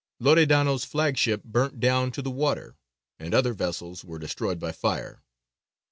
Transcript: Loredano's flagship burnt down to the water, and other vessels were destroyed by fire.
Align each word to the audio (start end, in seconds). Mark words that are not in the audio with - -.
Loredano's 0.19 0.83
flagship 0.83 1.43
burnt 1.43 1.79
down 1.79 2.09
to 2.13 2.23
the 2.23 2.31
water, 2.31 2.75
and 3.19 3.35
other 3.35 3.53
vessels 3.53 4.03
were 4.03 4.17
destroyed 4.17 4.59
by 4.59 4.71
fire. 4.71 5.21